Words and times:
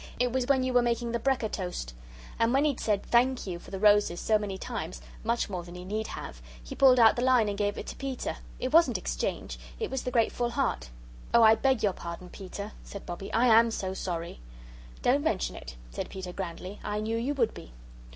It 0.19 0.31
was 0.33 0.47
when 0.47 0.63
you 0.63 0.73
were 0.73 0.81
making 0.81 1.11
the 1.11 1.19
brekker 1.19 1.47
toast. 1.51 1.93
And 2.39 2.53
when 2.55 2.65
he'd 2.65 2.79
said 2.79 3.03
'Thank 3.05 3.45
you' 3.45 3.59
for 3.59 3.69
the 3.69 3.77
roses 3.77 4.19
so 4.19 4.39
many 4.39 4.57
times 4.57 4.99
much 5.23 5.47
more 5.47 5.61
than 5.61 5.75
he 5.75 5.85
need 5.85 6.07
have 6.07 6.41
he 6.63 6.73
pulled 6.73 6.99
out 6.99 7.15
the 7.15 7.21
line 7.21 7.47
and 7.47 7.55
gave 7.55 7.77
it 7.77 7.85
to 7.85 7.95
Peter. 7.95 8.37
It 8.57 8.73
wasn't 8.73 8.97
exchange. 8.97 9.59
It 9.79 9.91
was 9.91 10.01
the 10.01 10.09
grateful 10.09 10.49
heart." 10.49 10.89
"Oh, 11.35 11.43
I 11.43 11.53
BEG 11.53 11.83
your 11.83 11.93
pardon, 11.93 12.29
Peter," 12.31 12.71
said 12.83 13.05
Bobbie, 13.05 13.31
"I 13.31 13.45
AM 13.45 13.69
so 13.69 13.93
sorry." 13.93 14.39
"Don't 15.03 15.23
mention 15.23 15.55
it," 15.55 15.75
said 15.91 16.09
Peter, 16.09 16.33
grandly, 16.33 16.79
"I 16.83 16.99
knew 16.99 17.15
you 17.15 17.35
would 17.35 17.53
be." 17.53 17.71